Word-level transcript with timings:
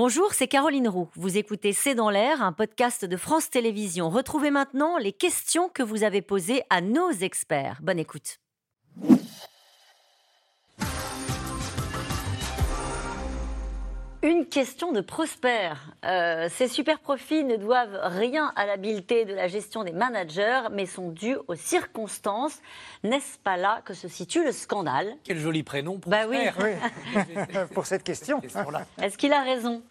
Bonjour, 0.00 0.32
c'est 0.32 0.46
Caroline 0.46 0.86
Roux. 0.86 1.08
Vous 1.16 1.38
écoutez 1.38 1.72
C'est 1.72 1.96
dans 1.96 2.08
l'air, 2.08 2.40
un 2.40 2.52
podcast 2.52 3.04
de 3.04 3.16
France 3.16 3.50
Télévisions. 3.50 4.10
Retrouvez 4.10 4.52
maintenant 4.52 4.96
les 4.96 5.10
questions 5.10 5.68
que 5.68 5.82
vous 5.82 6.04
avez 6.04 6.22
posées 6.22 6.62
à 6.70 6.80
nos 6.80 7.10
experts. 7.10 7.80
Bonne 7.82 7.98
écoute. 7.98 8.38
Une 14.22 14.46
question 14.46 14.92
de 14.92 15.00
Prosper. 15.00 15.70
Euh, 16.04 16.48
ces 16.48 16.68
super 16.68 16.98
profits 16.98 17.44
ne 17.44 17.56
doivent 17.56 17.98
rien 18.02 18.52
à 18.56 18.66
l'habileté 18.66 19.24
de 19.24 19.32
la 19.32 19.48
gestion 19.48 19.82
des 19.84 19.92
managers, 19.92 20.62
mais 20.72 20.86
sont 20.86 21.10
dus 21.10 21.36
aux 21.46 21.54
circonstances. 21.54 22.60
N'est-ce 23.04 23.38
pas 23.38 23.56
là 23.56 23.80
que 23.84 23.94
se 23.94 24.06
situe 24.06 24.44
le 24.44 24.50
scandale? 24.52 25.16
Quel 25.24 25.38
joli 25.38 25.62
prénom, 25.62 26.00
Bah 26.06 26.26
oui. 26.28 26.38
Prosper. 26.50 26.76
pour 27.74 27.86
cette 27.86 28.02
question. 28.02 28.40
Est-ce 29.00 29.18
qu'il 29.18 29.32
a 29.32 29.42
raison? 29.42 29.82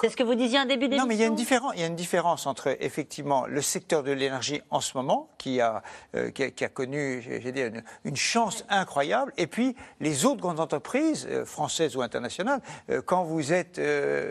C'est 0.00 0.10
ce 0.10 0.16
que 0.16 0.22
vous 0.22 0.34
disiez 0.34 0.58
en 0.58 0.64
début 0.66 0.88
d'émission 0.88 1.04
Non, 1.04 1.08
mais 1.08 1.14
il 1.14 1.20
y, 1.20 1.24
a 1.24 1.26
une 1.26 1.34
différence, 1.34 1.72
il 1.76 1.80
y 1.80 1.84
a 1.84 1.86
une 1.86 1.96
différence 1.96 2.46
entre 2.46 2.76
effectivement 2.80 3.46
le 3.46 3.62
secteur 3.62 4.02
de 4.02 4.12
l'énergie 4.12 4.60
en 4.70 4.80
ce 4.80 4.96
moment, 4.96 5.28
qui 5.38 5.60
a, 5.60 5.82
euh, 6.14 6.30
qui 6.30 6.42
a, 6.44 6.50
qui 6.50 6.64
a 6.64 6.68
connu 6.68 7.22
j'ai 7.22 7.52
dit, 7.52 7.60
une, 7.60 7.82
une 8.04 8.16
chance 8.16 8.64
incroyable, 8.68 9.32
et 9.36 9.46
puis 9.46 9.74
les 10.00 10.24
autres 10.24 10.40
grandes 10.40 10.60
entreprises, 10.60 11.26
euh, 11.30 11.44
françaises 11.44 11.96
ou 11.96 12.02
internationales. 12.02 12.60
Euh, 12.90 13.00
quand 13.04 13.24
vous 13.24 13.52
êtes 13.52 13.80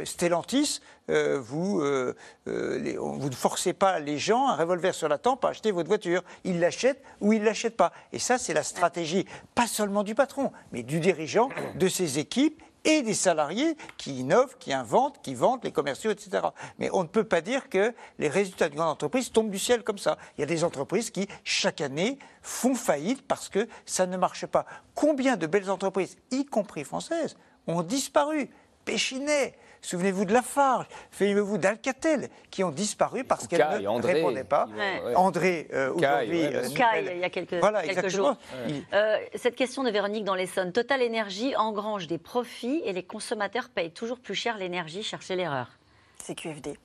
Stellantis, 0.06 0.82
euh, 1.10 1.40
vous, 1.40 1.82
euh, 1.82 2.16
euh, 2.48 2.80
les- 2.80 2.98
vous 2.98 3.30
ne 3.30 3.36
forcez 3.36 3.74
pas 3.74 4.00
les 4.00 4.18
gens, 4.18 4.48
un 4.48 4.56
revolver 4.56 4.94
sur 4.94 5.08
la 5.08 5.18
tempe, 5.18 5.46
à 5.46 5.50
acheter 5.50 5.72
votre 5.72 5.88
voiture. 5.88 6.24
Ils 6.44 6.60
l'achètent 6.60 7.02
ou 7.22 7.32
ils 7.34 7.40
ne 7.42 7.46
l'achètent 7.46 7.78
pas. 7.78 7.92
Et 8.12 8.20
ça, 8.20 8.38
c'est 8.38 8.54
la 8.54 8.64
stratégie, 8.64 9.26
pas 9.54 9.68
seulement 9.68 10.04
du 10.04 10.16
patron, 10.16 10.52
mais 10.72 10.82
du 10.84 11.00
dirigeant, 11.00 11.50
de 11.76 11.88
ses 11.88 12.18
équipes 12.20 12.62
et 12.86 13.02
des 13.02 13.14
salariés 13.14 13.76
qui 13.98 14.20
innovent, 14.20 14.56
qui 14.60 14.72
inventent, 14.72 15.22
qui 15.22 15.36
vendent, 15.36 15.64
les 15.64 15.72
commerciaux, 15.72 16.12
etc. 16.12 16.48
Mais 16.80 16.90
on 16.94 17.04
ne 17.04 17.08
peut 17.08 17.24
pas 17.24 17.42
dire 17.42 17.70
que 17.70 17.94
les 18.20 18.30
résultats 18.30 18.70
d'une 18.70 18.78
grande 18.78 18.92
entreprise 18.92 19.32
tombent 19.32 19.50
du 19.50 19.60
ciel 19.60 19.84
comme 19.84 19.98
ça. 19.98 20.18
Il 20.38 20.42
y 20.42 20.44
a 20.44 20.48
des 20.48 20.64
entreprises 20.64 21.10
qui, 21.10 21.28
chaque 21.44 21.82
année, 21.82 22.20
font 22.42 22.76
faillite 22.76 23.24
parce 23.28 23.50
que 23.50 23.68
ça 23.86 24.06
ne 24.06 24.18
marche 24.18 24.46
pas. 24.46 24.66
Combien 24.94 25.36
de 25.36 25.48
belles 25.48 25.70
entreprises, 25.70 26.18
y 26.32 26.46
compris 26.46 26.84
françaises, 26.84 27.36
ont 27.68 27.82
disparu 27.82 28.50
Péchinet, 28.86 29.58
souvenez-vous 29.86 30.26
de 30.26 30.34
Lafarge, 30.34 30.86
souvenez-vous 31.12 31.58
d'Alcatel, 31.58 32.30
qui 32.52 32.64
ont 32.64 32.72
disparu 32.72 33.24
parce 33.24 33.48
qu'elles 33.48 33.82
ne 33.82 33.88
André, 33.88 34.14
répondaient 34.14 34.44
pas. 34.44 34.68
Ouais. 34.78 35.02
ouais. 35.06 35.16
André, 35.16 35.68
euh, 35.74 35.92
aujourd'hui, 35.94 36.42
ouais, 36.42 36.56
euh, 36.56 36.62
nouvelle- 36.70 37.12
il 37.16 37.20
y 37.20 37.24
a 37.24 37.30
quelques, 37.30 37.54
voilà, 37.56 37.84
quelques 37.84 38.10
jours. 38.10 38.36
Euh, 38.94 39.18
cette 39.36 39.56
question 39.56 39.84
de 39.84 39.90
Véronique 39.92 40.24
dans 40.24 40.36
l'Essonne. 40.36 40.72
Total 40.72 41.02
Énergie 41.02 41.56
engrange 41.56 42.08
des 42.08 42.18
profits 42.18 42.82
et 42.86 42.94
les 42.94 43.04
consommateurs 43.04 43.70
payent 43.70 43.92
toujours 43.92 44.20
plus 44.20 44.36
cher 44.36 44.58
l'énergie. 44.58 45.04
Cherchez 45.04 45.36
l'erreur. 45.36 45.70
CQFD. 46.24 46.78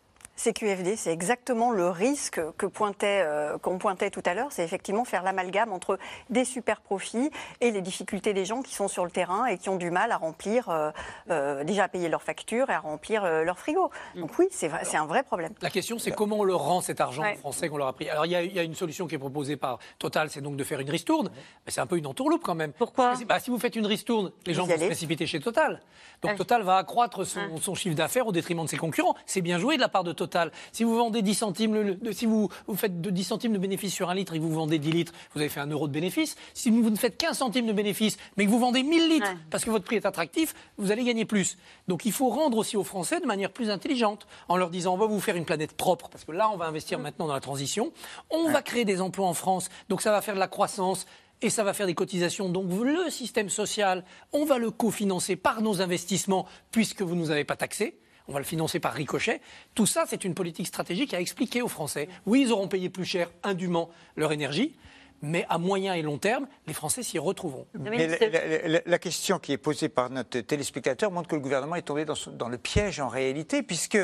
CQFD, 0.44 0.96
c'est 0.96 1.12
exactement 1.12 1.70
le 1.70 1.90
risque 1.90 2.40
que 2.56 2.64
pointait, 2.64 3.22
euh, 3.26 3.58
qu'on 3.58 3.76
pointait 3.76 4.08
tout 4.10 4.22
à 4.24 4.32
l'heure, 4.32 4.48
c'est 4.50 4.64
effectivement 4.64 5.04
faire 5.04 5.22
l'amalgame 5.22 5.70
entre 5.70 5.98
des 6.30 6.46
super 6.46 6.80
profits 6.80 7.30
et 7.60 7.70
les 7.70 7.82
difficultés 7.82 8.32
des 8.32 8.46
gens 8.46 8.62
qui 8.62 8.74
sont 8.74 8.88
sur 8.88 9.04
le 9.04 9.10
terrain 9.10 9.44
et 9.44 9.58
qui 9.58 9.68
ont 9.68 9.76
du 9.76 9.90
mal 9.90 10.12
à 10.12 10.16
remplir, 10.16 10.70
euh, 10.70 10.90
euh, 11.30 11.62
déjà 11.64 11.84
à 11.84 11.88
payer 11.88 12.08
leurs 12.08 12.22
factures 12.22 12.70
et 12.70 12.72
à 12.72 12.78
remplir 12.80 13.22
euh, 13.22 13.44
leur 13.44 13.58
frigo. 13.58 13.90
Donc 14.14 14.38
oui, 14.38 14.46
c'est, 14.50 14.68
vrai- 14.68 14.80
c'est 14.84 14.96
un 14.96 15.04
vrai 15.04 15.22
problème. 15.24 15.52
La 15.60 15.68
question, 15.68 15.98
c'est 15.98 16.10
comment 16.12 16.36
on 16.38 16.44
leur 16.44 16.60
rend 16.60 16.80
cet 16.80 17.02
argent 17.02 17.20
Ouais. 17.22 17.36
Français 17.36 17.68
qu'on 17.68 17.76
leur 17.76 17.88
a 17.88 17.92
pris. 17.92 18.08
Alors, 18.08 18.24
il 18.24 18.32
y, 18.32 18.36
a, 18.36 18.42
il 18.42 18.52
y 18.54 18.58
a 18.58 18.62
une 18.62 18.74
solution 18.74 19.06
qui 19.06 19.16
est 19.16 19.18
proposée 19.18 19.58
par 19.58 19.78
Total, 19.98 20.30
c'est 20.30 20.40
donc 20.40 20.56
de 20.56 20.64
faire 20.64 20.80
une 20.80 20.88
ristourne. 20.90 21.28
Mais 21.66 21.72
c'est 21.72 21.82
un 21.82 21.86
peu 21.86 21.98
une 21.98 22.06
entourloupe 22.06 22.42
quand 22.42 22.54
même. 22.54 22.72
Pourquoi 22.72 23.08
Parce 23.08 23.20
que, 23.20 23.26
bah, 23.26 23.40
Si 23.40 23.50
vous 23.50 23.58
faites 23.58 23.76
une 23.76 23.84
ristourne, 23.86 24.32
les 24.46 24.54
gens 24.54 24.64
Vous 24.64 24.70
vont 24.70 24.78
se 24.78 24.86
précipiter 24.86 25.26
chez 25.26 25.40
Total. 25.40 25.82
Donc, 26.22 26.30
Ouais. 26.32 26.36
Total 26.38 26.62
va 26.62 26.76
accroître 26.78 27.24
son, 27.26 27.58
son 27.60 27.74
chiffre 27.74 27.94
d'affaires 27.96 28.26
au 28.26 28.32
détriment 28.32 28.64
de 28.64 28.70
ses 28.70 28.76
concurrents. 28.78 29.14
C'est 29.26 29.42
bien 29.42 29.58
joué 29.58 29.76
de 29.76 29.82
la 29.82 29.88
part 29.90 30.02
de 30.04 30.12
Total. 30.12 30.29
Si 30.72 30.84
vous 30.84 30.96
vendez 30.96 31.22
10 31.22 31.34
centimes, 31.34 31.74
le- 31.74 31.98
le- 32.02 32.12
si 32.12 32.26
vous, 32.26 32.48
vous 32.66 32.76
faites 32.76 33.00
de 33.00 33.10
10 33.10 33.24
centimes 33.24 33.52
de 33.52 33.58
bénéfice 33.58 33.92
sur 33.92 34.10
un 34.10 34.14
litre 34.14 34.34
et 34.34 34.38
que 34.38 34.42
vous 34.42 34.52
vendez 34.52 34.78
10 34.78 34.90
litres, 34.92 35.12
vous 35.34 35.40
avez 35.40 35.48
fait 35.48 35.60
un 35.60 35.66
euro 35.66 35.88
de 35.88 35.92
bénéfice. 35.92 36.36
Si 36.54 36.70
vous 36.70 36.88
ne 36.90 36.96
faites 36.96 37.16
15 37.16 37.38
centimes 37.38 37.66
de 37.66 37.72
bénéfice, 37.72 38.16
mais 38.36 38.44
que 38.46 38.50
vous 38.50 38.58
vendez 38.58 38.82
1000 38.82 39.08
litres 39.08 39.28
Ouais. 39.30 39.36
parce 39.50 39.64
que 39.64 39.70
votre 39.70 39.84
prix 39.84 39.96
est 39.96 40.06
attractif, 40.06 40.54
vous 40.78 40.90
allez 40.92 41.04
gagner 41.04 41.24
plus. 41.24 41.56
Donc 41.88 42.04
il 42.04 42.12
faut 42.12 42.28
rendre 42.28 42.56
aussi 42.58 42.76
aux 42.76 42.84
Français 42.84 43.20
de 43.20 43.26
manière 43.26 43.50
plus 43.52 43.70
intelligente, 43.70 44.26
en 44.48 44.56
leur 44.56 44.70
disant 44.70 44.94
on 44.94 44.98
va 44.98 45.06
vous 45.06 45.20
faire 45.20 45.36
une 45.36 45.44
planète 45.44 45.72
propre, 45.76 46.08
parce 46.08 46.24
que 46.24 46.32
là 46.32 46.50
on 46.52 46.56
va 46.56 46.66
investir 46.66 46.98
maintenant 46.98 47.26
dans 47.26 47.34
la 47.34 47.40
transition, 47.40 47.92
on 48.30 48.50
va 48.50 48.62
créer 48.62 48.84
des 48.84 49.00
emplois 49.00 49.26
en 49.26 49.34
France, 49.34 49.68
donc 49.88 50.02
ça 50.02 50.10
va 50.10 50.20
faire 50.22 50.34
de 50.34 50.40
la 50.40 50.48
croissance. 50.48 51.06
Et 51.42 51.48
ça 51.48 51.64
va 51.64 51.72
faire 51.72 51.86
des 51.86 51.94
cotisations. 51.94 52.50
Donc 52.50 52.66
le 52.70 53.08
système 53.08 53.48
social, 53.48 54.04
on 54.34 54.44
va 54.44 54.58
le 54.58 54.70
cofinancer 54.70 55.36
par 55.36 55.62
nos 55.62 55.80
investissements, 55.80 56.44
puisque 56.70 57.00
vous 57.00 57.14
ne 57.14 57.20
nous 57.20 57.30
avez 57.30 57.44
pas 57.44 57.56
taxés. 57.56 57.98
On 58.28 58.32
va 58.32 58.38
le 58.38 58.44
financer 58.44 58.78
par 58.80 58.92
ricochet. 58.92 59.40
Tout 59.74 59.86
ça, 59.86 60.04
c'est 60.06 60.24
une 60.24 60.34
politique 60.34 60.66
stratégique 60.66 61.14
à 61.14 61.20
expliquer 61.20 61.62
aux 61.62 61.68
Français. 61.68 62.08
Oui, 62.26 62.42
ils 62.42 62.52
auront 62.52 62.68
payé 62.68 62.88
plus 62.90 63.04
cher 63.04 63.30
indûment 63.42 63.90
leur 64.16 64.30
énergie, 64.32 64.76
mais 65.22 65.44
à 65.48 65.58
moyen 65.58 65.94
et 65.94 66.02
long 66.02 66.16
terme, 66.18 66.46
les 66.66 66.72
Français 66.72 67.02
s'y 67.02 67.18
retrouveront. 67.18 67.66
Mais 67.74 68.06
la, 68.06 68.18
la- 68.28 68.68
la- 68.68 68.80
la 68.86 68.98
question 68.98 69.38
qui 69.38 69.52
est 69.52 69.58
posée 69.58 69.88
par 69.88 70.10
notre 70.10 70.40
téléspectateur 70.40 71.10
montre 71.10 71.28
que 71.28 71.34
le 71.34 71.40
gouvernement 71.42 71.76
est 71.76 71.82
tombé 71.82 72.04
dans 72.04 72.48
le 72.48 72.58
piège 72.58 73.00
en 73.00 73.08
réalité, 73.08 73.62
puisque 73.62 73.98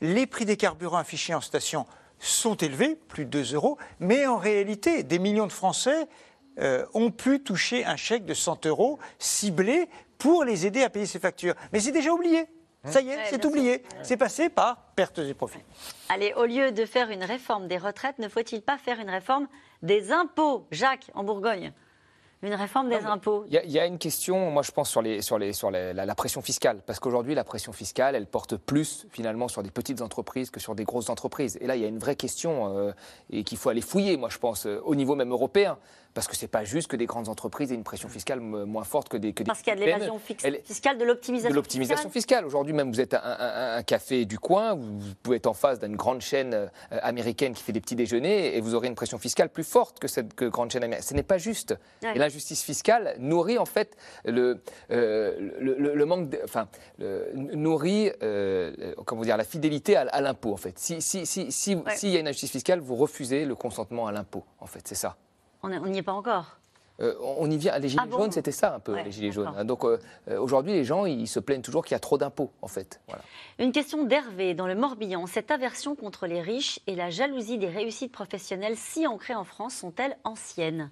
les 0.00 0.26
prix 0.26 0.44
des 0.44 0.56
carburants 0.56 0.96
affichés 0.98 1.34
en 1.34 1.40
station 1.40 1.86
sont 2.18 2.54
élevés, 2.56 2.96
plus 3.08 3.26
de 3.26 3.30
2 3.30 3.54
euros, 3.54 3.76
mais 4.00 4.26
en 4.26 4.38
réalité, 4.38 5.02
des 5.02 5.18
millions 5.18 5.46
de 5.46 5.52
Français 5.52 6.08
euh, 6.58 6.86
ont 6.94 7.10
pu 7.10 7.42
toucher 7.42 7.84
un 7.84 7.96
chèque 7.96 8.24
de 8.24 8.32
100 8.32 8.64
euros 8.66 8.98
ciblé 9.18 9.86
pour 10.16 10.44
les 10.44 10.64
aider 10.66 10.82
à 10.82 10.88
payer 10.88 11.04
ces 11.04 11.18
factures. 11.20 11.54
Mais 11.74 11.80
c'est 11.80 11.92
déjà 11.92 12.10
oublié. 12.12 12.46
Ça 12.86 13.00
y 13.00 13.10
est, 13.10 13.16
Ouais, 13.16 13.22
c'est 13.30 13.44
oublié. 13.44 13.82
C'est 14.02 14.16
passé 14.16 14.48
par 14.48 14.76
pertes 14.94 15.18
et 15.18 15.34
profits. 15.34 15.58
Allez, 16.08 16.32
au 16.34 16.44
lieu 16.44 16.72
de 16.72 16.84
faire 16.84 17.10
une 17.10 17.24
réforme 17.24 17.68
des 17.68 17.78
retraites, 17.78 18.18
ne 18.18 18.28
faut-il 18.28 18.62
pas 18.62 18.78
faire 18.78 19.00
une 19.00 19.10
réforme 19.10 19.48
des 19.82 20.12
impôts 20.12 20.66
Jacques, 20.70 21.10
en 21.14 21.24
Bourgogne? 21.24 21.72
Une 22.42 22.54
réforme 22.54 22.88
des 22.90 22.96
impôts. 23.04 23.44
Il 23.48 23.54
y, 23.54 23.58
a- 23.58 23.64
il 23.64 23.70
y 23.70 23.78
a 23.80 23.86
une 23.86 23.98
question, 23.98 24.50
moi 24.50 24.62
je 24.62 24.70
pense, 24.70 24.90
sur, 24.90 25.00
les, 25.02 25.22
sur, 25.22 25.38
les, 25.38 25.52
sur 25.52 25.70
les- 25.70 25.92
la, 25.92 26.04
la 26.04 26.14
pression 26.14 26.42
fiscale. 26.42 26.80
Parce 26.86 27.00
qu'aujourd'hui, 27.00 27.34
la 27.34 27.44
pression 27.44 27.72
fiscale, 27.72 28.14
elle 28.14 28.26
porte 28.26 28.56
plus 28.56 29.06
finalement 29.10 29.48
sur 29.48 29.62
des 29.62 29.70
petites 29.70 30.02
entreprises 30.02 30.50
que 30.50 30.60
sur 30.60 30.74
des 30.74 30.84
grosses 30.84 31.08
entreprises. 31.08 31.56
Et 31.60 31.66
là, 31.66 31.76
il 31.76 31.82
y 31.82 31.84
a 31.84 31.88
une 31.88 31.98
vraie 31.98 32.16
question 32.16 32.76
euh, 32.76 32.92
et 33.30 33.42
qu'il 33.42 33.58
faut 33.58 33.70
aller 33.70 33.80
fouiller, 33.80 34.16
moi 34.16 34.28
je 34.28 34.38
pense, 34.38 34.66
euh, 34.66 34.80
au 34.84 34.94
niveau 34.94 35.14
même 35.14 35.30
européen. 35.32 35.78
Parce 36.14 36.28
que 36.28 36.34
c'est 36.36 36.48
pas 36.48 36.64
juste 36.64 36.88
que 36.88 36.96
des 36.96 37.04
grandes 37.04 37.28
entreprises 37.28 37.70
aient 37.72 37.74
une 37.74 37.84
pression 37.84 38.08
fiscale 38.08 38.40
moins 38.40 38.84
forte 38.84 39.10
que 39.10 39.18
des 39.18 39.34
que 39.34 39.42
des 39.42 39.48
Parce 39.48 39.58
qu'il 39.60 39.68
y 39.68 39.72
a 39.72 39.78
de 39.78 39.84
l'évasion 39.84 40.18
fiscale, 40.18 40.96
de 40.96 41.04
l'optimisation 41.04 41.50
de 41.50 41.54
l'optimisation 41.54 42.08
fiscale. 42.08 42.46
Aujourd'hui, 42.46 42.72
même, 42.72 42.90
vous 42.90 43.02
êtes 43.02 43.12
un, 43.12 43.20
un- 43.22 43.76
un 43.76 43.82
café 43.82 44.24
du 44.24 44.38
coin, 44.38 44.76
vous 44.76 44.98
pouvez 45.22 45.36
être 45.36 45.46
en 45.46 45.52
face 45.52 45.78
d'une 45.78 45.94
grande 45.94 46.22
chaîne 46.22 46.54
euh, 46.54 46.68
américaine 47.02 47.52
qui 47.52 47.62
fait 47.62 47.72
des 47.72 47.82
petits 47.82 47.96
déjeuners 47.96 48.56
et 48.56 48.62
vous 48.62 48.74
aurez 48.74 48.88
une 48.88 48.94
pression 48.94 49.18
fiscale 49.18 49.50
plus 49.50 49.62
forte 49.62 49.98
que 49.98 50.08
cette 50.08 50.32
que 50.32 50.46
grande 50.46 50.70
chaîne 50.70 50.84
américaine. 50.84 51.06
Ce 51.06 51.12
n'est 51.12 51.22
pas 51.22 51.36
juste. 51.36 51.74
Ouais. 52.02 52.16
Et 52.16 52.18
l'injustice 52.26 52.62
fiscale 52.62 53.14
nourrit 53.18 53.58
en 53.58 53.64
fait 53.66 53.96
le, 54.24 54.60
euh, 54.90 55.34
le, 55.60 56.04
manque, 56.04 56.30
de- 56.30 56.40
enfin, 56.44 56.68
le- 56.98 57.30
nourrit, 57.34 58.10
euh, 58.22 58.94
comment 59.04 59.22
dire, 59.22 59.36
la 59.36 59.44
fidélité 59.44 59.96
à, 59.96 60.02
à 60.02 60.20
l'impôt 60.20 60.52
en 60.52 60.56
fait. 60.56 60.78
Si 60.78 61.00
si 61.02 61.26
si 61.26 61.50
si 61.52 61.74
Ouais. 61.74 61.96
s'il 61.96 62.10
y 62.10 62.16
a 62.16 62.20
une 62.20 62.28
injustice 62.28 62.50
fiscale, 62.50 62.80
vous 62.80 62.96
refusez 62.96 63.44
le 63.44 63.54
consentement 63.54 64.06
à 64.06 64.12
l'impôt 64.12 64.44
en 64.60 64.66
fait. 64.66 64.86
C'est 64.86 64.94
ça. 64.94 65.16
On 65.62 65.68
n'y 65.88 65.98
est 65.98 66.02
pas 66.02 66.12
encore. 66.12 66.58
Euh, 66.98 67.14
on 67.20 67.50
y 67.50 67.58
vient. 67.58 67.76
Les 67.78 67.90
gilets 67.90 68.00
Ah 68.04 68.06
bon 68.06 68.16
jaunes, 68.18 68.32
c'était 68.32 68.52
ça 68.52 68.74
un 68.74 68.78
peu, 68.78 68.94
Ouais, 68.94 69.04
les 69.04 69.12
gilets 69.12 69.30
jaunes. 69.32 69.52
hein. 69.54 69.66
Donc 69.66 69.84
euh, 69.84 69.98
euh, 70.30 70.38
aujourd'hui, 70.40 70.72
les 70.72 70.84
gens, 70.84 71.04
ils 71.04 71.28
se 71.28 71.40
plaignent 71.40 71.60
toujours 71.60 71.84
qu'il 71.84 71.94
y 71.94 71.96
a 71.96 71.98
trop 71.98 72.16
d'impôts, 72.16 72.50
en 72.62 72.68
fait. 72.68 73.00
Voilà. 73.06 73.22
Une 73.58 73.70
question 73.70 74.04
d'Hervé 74.04 74.54
dans 74.54 74.66
le 74.66 74.74
Morbihan. 74.74 75.26
Cette 75.26 75.50
aversion 75.50 75.94
contre 75.94 76.26
les 76.26 76.40
riches 76.40 76.80
et 76.86 76.94
la 76.94 77.10
jalousie 77.10 77.58
des 77.58 77.68
réussites 77.68 78.12
professionnelles 78.12 78.76
si 78.78 79.06
ancrées 79.06 79.34
en 79.34 79.44
France 79.44 79.74
sont-elles 79.74 80.16
anciennes? 80.24 80.90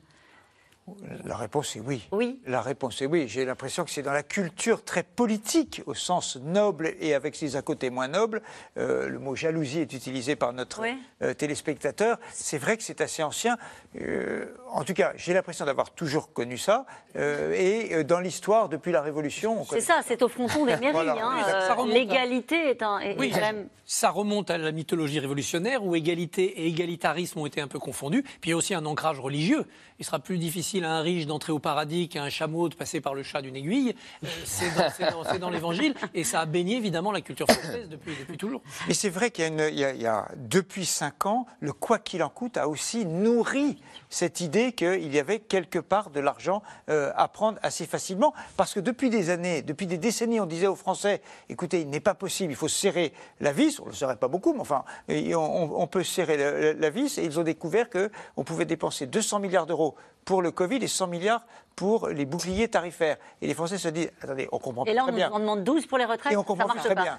La 1.25 1.37
réponse 1.37 1.77
est 1.77 1.81
oui. 1.81 2.03
Oui. 2.13 2.41
La 2.47 2.61
réponse 2.61 3.01
est 3.01 3.07
oui. 3.07 3.27
J'ai 3.27 3.47
l'impression 3.47 3.85
que 3.85 3.91
c'est 3.91 4.03
dans 4.03 4.13
la 4.13 4.23
culture 4.23 4.85
très 4.85 5.03
politique, 5.03 5.83
au 5.87 5.95
sens 5.95 6.37
noble 6.37 6.95
et 7.01 7.15
avec 7.15 7.37
ses 7.37 7.57
à 7.57 7.63
côté 7.63 7.89
moins 7.89 8.09
nobles. 8.09 8.43
Euh, 8.77 9.09
le 9.09 9.19
mot 9.19 9.35
jalousie 9.35 9.81
est 9.81 9.93
utilisé 9.95 10.37
par 10.37 10.53
notre 10.53 10.83
Oui. 10.83 10.95
euh, 11.23 11.33
téléspectateur. 11.33 12.19
C'est 12.33 12.59
vrai 12.59 12.77
que 12.77 12.83
c'est 12.83 13.01
assez 13.01 13.23
ancien. 13.23 13.57
Euh, 13.99 14.47
en 14.73 14.85
tout 14.85 14.93
cas, 14.93 15.13
j'ai 15.17 15.33
l'impression 15.33 15.65
d'avoir 15.65 15.91
toujours 15.91 16.33
connu 16.35 16.59
ça. 16.59 16.85
Euh, 17.17 17.55
et 17.55 17.95
euh, 17.95 18.05
dans 18.05 18.21
l'histoire, 18.21 18.69
depuis 18.69 18.93
la 18.93 19.01
Révolution, 19.01 19.63
on 19.63 19.65
C'est 19.65 19.81
ça, 19.81 20.01
c'est 20.07 20.21
au 20.23 20.29
fronton 20.29 20.67
des 20.67 20.77
mairies. 20.77 20.93
Voilà. 20.93 21.13
hein. 21.17 21.45
Euh, 21.49 21.71
hein. 21.71 21.87
L'égalité 21.87 22.57
est, 22.71 22.83
un, 22.83 22.99
est- 22.99 23.17
Oui, 23.19 23.29
est 23.29 23.31
quand 23.31 23.41
même. 23.41 23.69
ça 23.87 24.11
remonte 24.11 24.51
à 24.51 24.59
la 24.59 24.73
mythologie 24.73 25.19
révolutionnaire 25.21 25.83
où 25.85 25.95
égalité 25.97 26.45
et 26.63 26.67
égalitarisme 26.67 27.39
ont 27.39 27.47
été 27.47 27.61
un 27.63 27.69
peu 27.69 27.79
confondus. 27.79 28.23
Puis 28.23 28.49
il 28.49 28.51
y 28.51 28.53
a 28.53 28.57
aussi 28.57 28.75
un 28.75 28.85
ancrage 28.85 29.19
religieux. 29.21 29.65
Il 30.01 30.05
sera 30.05 30.19
plus 30.19 30.39
difficile 30.39 30.74
facile 30.75 30.85
à 30.87 30.97
un 30.97 31.03
riche 31.03 31.27
d'entrer 31.27 31.53
au 31.53 31.61
paradis 31.61 32.09
qu'à 32.09 32.25
un 32.25 32.31
chameau 32.31 32.69
de 32.69 32.75
passer 32.75 33.01
par 33.01 33.15
le 33.15 33.23
chat 33.23 33.43
d'une 33.43 33.55
aiguille. 33.55 33.95
Euh, 34.25 34.29
c'est 34.45 35.39
dans, 35.39 35.51
l'évangile. 35.51 35.95
Et 36.15 36.25
ça 36.25 36.41
a 36.41 36.47
baigné 36.47 36.77
évidemment 36.77 37.13
la 37.13 37.21
culture 37.21 37.47
française 37.47 37.89
depuis, 37.89 38.17
depuis 38.19 38.37
toujours. 38.37 38.61
Mais 38.89 38.95
c'est 38.95 39.09
vrai 39.09 39.31
qu'il 39.31 39.55
y 39.55 40.07
a, 40.07 40.29
depuis 40.37 40.85
cinq 40.85 41.27
ans, 41.27 41.47
le 41.61 41.73
quoi 41.73 41.99
qu'il 41.99 42.25
en 42.25 42.29
coûte 42.29 42.57
a 42.57 42.69
aussi 42.69 43.07
nourri 43.07 43.81
cette 44.11 44.41
idée 44.41 44.73
qu'il 44.73 45.15
y 45.15 45.19
avait 45.21 45.39
quelque 45.39 45.79
part 45.79 46.11
de 46.11 46.19
l'argent 46.19 46.63
euh, 46.89 47.13
à 47.17 47.29
prendre 47.29 47.59
assez 47.63 47.87
facilement. 47.87 48.35
Parce 48.57 48.75
que 48.75 48.81
depuis 48.81 49.11
des 49.11 49.31
années, 49.31 49.63
depuis 49.63 49.87
des 49.87 49.99
décennies, 49.99 50.41
on 50.41 50.47
disait 50.47 50.67
aux 50.67 50.77
Français, 50.77 51.23
écoutez, 51.49 51.83
il 51.83 51.91
n'est 51.91 52.01
pas 52.01 52.15
possible, 52.15 52.53
il 52.53 52.57
faut 52.57 52.69
serrer 52.69 53.13
la 53.41 53.53
vis. 53.53 53.79
On 53.79 53.85
ne 53.85 53.91
le 53.91 53.95
serrait 53.95 54.17
pas 54.17 54.29
beaucoup, 54.29 54.53
mais 54.53 54.61
enfin, 54.61 54.85
on 55.09 55.87
peut 55.87 56.03
serrer 56.03 56.37
la, 56.37 56.73
la 56.73 56.91
vis. 56.91 57.19
Et 57.19 57.25
ils 57.25 57.39
ont 57.39 57.45
découvert 57.45 57.89
qu'on 57.91 58.45
pouvait 58.45 58.65
dépenser 58.65 59.07
200 59.07 59.39
milliards 59.39 59.67
d'euros 59.67 59.95
pour 60.25 60.43
le 60.43 60.51
Covid 60.51 60.77
et 60.77 60.87
100 60.87 61.07
milliards 61.09 61.45
pour 61.77 62.09
les 62.09 62.25
boucliers 62.25 62.69
tarifaires. 62.69 63.17
Et 63.43 63.47
les 63.49 63.55
Français 63.55 63.79
se 63.79 63.89
disent, 63.89 64.11
attendez, 64.23 64.49
on 64.53 64.59
comprend 64.59 64.85
Et 64.85 64.95
là, 64.95 65.03
très 65.03 65.13
on, 65.13 65.15
bien. 65.17 65.31
on 65.33 65.41
demande 65.41 65.65
12 65.65 65.87
pour 65.87 65.99
les 65.99 66.05
retraites. 66.05 66.33
Et 66.33 66.37
on 66.37 66.45
comprend 66.45 66.69
ça 66.69 66.75
marche 66.75 66.87
très 66.87 66.95
pas. 66.95 67.03
bien. 67.03 67.19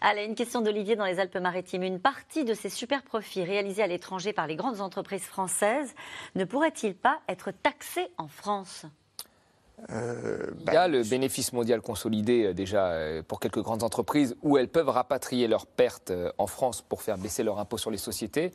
Allez, 0.00 0.24
une 0.24 0.34
question 0.34 0.62
d'Olivier 0.62 0.96
dans 0.96 1.04
les 1.04 1.20
Alpes-Maritimes. 1.20 1.82
Une 1.82 2.00
partie 2.00 2.44
de 2.44 2.54
ces 2.54 2.70
super 2.70 3.02
profits 3.02 3.44
réalisés 3.44 3.82
à 3.82 3.86
l'étranger 3.86 4.32
par 4.32 4.46
les 4.46 4.56
grandes 4.56 4.80
entreprises 4.80 5.24
françaises 5.24 5.94
ne 6.34 6.44
pourrait-il 6.44 6.94
pas 6.94 7.18
être 7.28 7.50
taxé 7.50 8.08
en 8.18 8.28
France? 8.28 8.86
Il 9.88 10.72
y 10.72 10.76
a 10.76 10.86
le 10.86 11.02
bénéfice 11.02 11.52
mondial 11.52 11.80
consolidé 11.80 12.44
euh, 12.44 12.54
déjà 12.54 12.86
euh, 12.92 13.22
pour 13.22 13.40
quelques 13.40 13.60
grandes 13.62 13.82
entreprises 13.82 14.36
où 14.42 14.56
elles 14.56 14.68
peuvent 14.68 14.88
rapatrier 14.90 15.48
leurs 15.48 15.66
pertes 15.66 16.12
euh, 16.12 16.30
en 16.38 16.46
France 16.46 16.82
pour 16.82 17.02
faire 17.02 17.18
baisser 17.18 17.42
leur 17.42 17.58
impôt 17.58 17.78
sur 17.78 17.90
les 17.90 17.98
sociétés. 17.98 18.52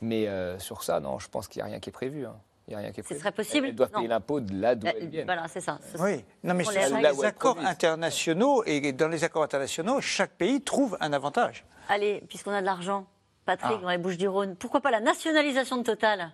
Mais 0.00 0.28
euh, 0.28 0.56
sur 0.60 0.84
ça, 0.84 1.00
non, 1.00 1.18
je 1.18 1.28
pense 1.28 1.48
qu'il 1.48 1.60
n'y 1.60 1.62
a 1.68 1.70
rien 1.70 1.80
qui 1.80 1.88
est 1.90 1.92
prévu. 1.92 2.24
hein. 2.26 2.36
Il 2.66 2.72
y 2.72 2.74
a 2.76 2.78
rien 2.78 2.92
qui 2.92 3.00
est 3.00 3.02
Ce 3.02 3.08
prévu. 3.08 3.20
serait 3.20 3.32
possible 3.32 3.66
Elles, 3.68 3.74
doivent 3.74 3.90
Non. 3.92 3.98
payer 3.98 4.08
l'impôt 4.08 4.40
de 4.40 4.58
là 4.58 4.74
d'où 4.74 4.86
Euh, 4.86 4.92
elles 4.98 5.08
viennent. 5.08 5.26
Voilà, 5.26 5.46
c'est 5.48 5.60
ça. 5.60 5.78
Ce- 5.94 6.00
Oui, 6.00 6.24
non, 6.42 6.54
mais 6.54 6.64
ce 6.64 6.72
les 6.72 6.84
sont 6.86 6.96
les 6.96 7.24
accords 7.24 7.58
internationaux 7.58 8.62
et 8.64 8.92
dans 8.92 9.08
les 9.08 9.22
accords 9.22 9.42
internationaux, 9.42 10.00
chaque 10.00 10.32
pays 10.32 10.62
trouve 10.62 10.96
un 11.00 11.12
avantage. 11.12 11.64
Allez, 11.90 12.22
puisqu'on 12.28 12.52
a 12.52 12.60
de 12.60 12.66
l'argent, 12.66 13.06
Patrick, 13.44 13.76
Ah. 13.80 13.82
dans 13.82 13.90
les 13.90 13.98
Bouches 13.98 14.16
du 14.16 14.28
Rhône, 14.28 14.56
pourquoi 14.56 14.80
pas 14.80 14.90
la 14.90 15.00
nationalisation 15.00 15.76
de 15.76 15.82
Total? 15.82 16.32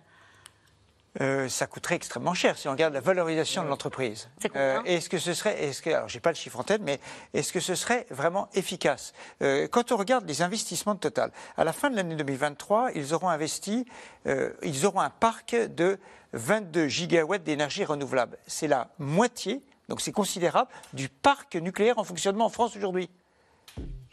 Euh, 1.19 1.49
ça 1.49 1.67
coûterait 1.67 1.95
extrêmement 1.95 2.33
cher 2.33 2.57
si 2.57 2.69
on 2.69 2.71
regarde 2.71 2.93
la 2.93 3.01
valorisation 3.01 3.63
de 3.63 3.67
l'entreprise. 3.67 4.29
C'est 4.41 4.47
combien? 4.47 4.81
Est-ce 4.85 5.09
que 5.09 5.17
ce 5.17 5.33
serait, 5.33 5.61
est-ce 5.61 5.81
que, 5.81 5.89
alors 5.89 6.07
j'ai 6.07 6.21
pas 6.21 6.29
le 6.29 6.35
chiffre 6.37 6.57
en 6.57 6.63
tête, 6.63 6.81
mais 6.81 7.01
est-ce 7.33 7.51
que 7.51 7.59
ce 7.59 7.75
serait 7.75 8.05
vraiment 8.11 8.47
efficace? 8.53 9.11
Euh, 9.41 9.67
Quand 9.67 9.91
on 9.91 9.97
regarde 9.97 10.25
les 10.25 10.41
investissements 10.41 10.93
de 10.95 10.99
Total, 10.99 11.31
à 11.57 11.65
la 11.65 11.73
fin 11.73 11.89
de 11.89 11.97
l'année 11.97 12.15
2023, 12.15 12.91
ils 12.95 13.13
auront 13.13 13.27
investi, 13.27 13.85
euh, 14.25 14.53
ils 14.63 14.85
auront 14.85 15.01
un 15.01 15.09
parc 15.09 15.53
de 15.53 15.99
22 16.31 16.87
gigawatts 16.87 17.43
d'énergie 17.43 17.83
renouvelable. 17.83 18.37
C'est 18.47 18.67
la 18.67 18.89
moitié, 18.97 19.61
donc 19.89 19.99
c'est 19.99 20.13
considérable, 20.13 20.71
du 20.93 21.09
parc 21.09 21.55
nucléaire 21.55 21.99
en 21.99 22.05
fonctionnement 22.05 22.45
en 22.45 22.49
France 22.49 22.77
aujourd'hui. 22.77 23.09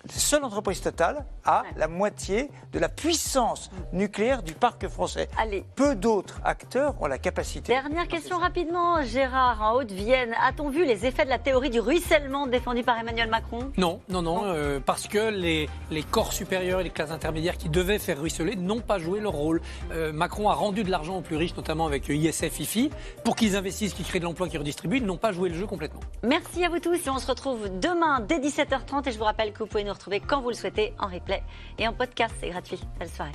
La 0.06 0.14
seule 0.14 0.44
entreprise 0.44 0.80
Total 0.80 1.24
a 1.44 1.62
Ouais. 1.62 1.68
la 1.76 1.88
moitié 1.88 2.50
de 2.72 2.78
la 2.78 2.88
puissance 2.88 3.68
nucléaire 3.92 4.44
du 4.44 4.52
parc 4.52 4.86
français. 4.86 5.28
Allez. 5.36 5.64
Peu 5.74 5.96
d'autres 5.96 6.38
acteurs 6.44 6.94
ont 7.02 7.06
la 7.08 7.18
capacité. 7.18 7.72
Dernière 7.72 8.06
question 8.06 8.38
rapidement, 8.38 9.02
Gérard, 9.02 9.60
en 9.60 9.72
Haute-Vienne. 9.74 10.34
A-t-on 10.40 10.70
vu 10.70 10.84
les 10.84 11.04
effets 11.04 11.24
de 11.24 11.30
la 11.30 11.38
théorie 11.38 11.70
du 11.70 11.80
ruissellement 11.80 12.46
défendue 12.46 12.84
par 12.84 12.96
Emmanuel 12.96 13.28
Macron? 13.28 13.72
Non, 13.76 14.00
non, 14.08 14.22
non, 14.22 14.42
euh, 14.44 14.78
parce 14.78 15.08
que 15.08 15.30
les, 15.30 15.68
les 15.90 16.02
corps 16.04 16.32
supérieurs 16.32 16.78
et 16.78 16.84
les 16.84 16.90
classes 16.90 17.10
intermédiaires 17.10 17.56
qui 17.56 17.68
devaient 17.68 17.98
faire 17.98 18.20
ruisseler 18.20 18.54
n'ont 18.54 18.80
pas 18.80 18.98
joué 19.00 19.18
leur 19.18 19.32
rôle. 19.32 19.60
Euh, 19.90 20.12
Macron 20.12 20.48
a 20.48 20.54
rendu 20.54 20.84
de 20.84 20.92
l'argent 20.92 21.16
aux 21.16 21.22
plus 21.22 21.36
riches, 21.36 21.56
notamment 21.56 21.86
avec 21.86 22.08
ISF, 22.08 22.60
IFI, 22.60 22.90
pour 23.24 23.34
qu'ils 23.34 23.56
investissent, 23.56 23.94
qu'ils 23.94 24.06
créent 24.06 24.20
de 24.20 24.24
l'emploi, 24.24 24.48
qu'ils 24.48 24.60
redistribuent. 24.60 24.98
Ils 24.98 25.06
n'ont 25.06 25.16
pas 25.16 25.32
joué 25.32 25.48
le 25.48 25.56
jeu 25.56 25.66
complètement. 25.66 26.00
Merci 26.22 26.64
à 26.64 26.68
vous 26.68 26.78
tous 26.78 27.04
et 27.04 27.10
on 27.10 27.18
se 27.18 27.26
retrouve 27.26 27.68
demain 27.80 28.20
dès 28.20 28.38
17h30 28.38 29.08
et 29.08 29.12
je 29.12 29.18
vous 29.18 29.24
rappelle 29.24 29.52
que 29.52 29.58
vous 29.58 29.66
pouvez 29.66 29.88
nous 29.88 29.94
retrouver 29.94 30.20
quand 30.20 30.40
vous 30.40 30.50
le 30.50 30.55
souhaitez 30.55 30.93
en 30.99 31.08
replay 31.08 31.43
et 31.79 31.88
en 31.88 31.93
podcast, 31.93 32.35
c'est 32.40 32.50
gratuit. 32.50 32.81
Belle 32.99 33.08
soirée. 33.08 33.32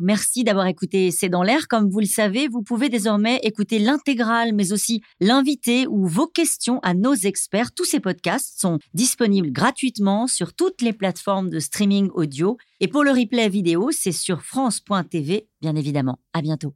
Merci 0.00 0.42
d'avoir 0.42 0.66
écouté 0.66 1.12
C'est 1.12 1.28
dans 1.28 1.44
l'air. 1.44 1.68
Comme 1.68 1.88
vous 1.88 2.00
le 2.00 2.06
savez, 2.06 2.48
vous 2.48 2.62
pouvez 2.62 2.88
désormais 2.88 3.38
écouter 3.44 3.78
l'intégrale, 3.78 4.52
mais 4.52 4.72
aussi 4.72 5.02
l'invité 5.20 5.86
ou 5.86 6.06
vos 6.06 6.26
questions 6.26 6.80
à 6.80 6.94
nos 6.94 7.14
experts. 7.14 7.72
Tous 7.72 7.84
ces 7.84 8.00
podcasts 8.00 8.60
sont 8.60 8.80
disponibles 8.92 9.52
gratuitement 9.52 10.26
sur 10.26 10.52
toutes 10.52 10.82
les 10.82 10.92
plateformes 10.92 11.48
de 11.48 11.60
streaming 11.60 12.10
audio. 12.14 12.56
Et 12.80 12.88
pour 12.88 13.04
le 13.04 13.12
replay 13.12 13.48
vidéo, 13.48 13.92
c'est 13.92 14.12
sur 14.12 14.42
France.tv, 14.42 15.46
bien 15.60 15.76
évidemment. 15.76 16.18
À 16.32 16.42
bientôt. 16.42 16.74